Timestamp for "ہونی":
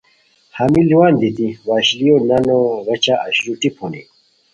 3.79-4.01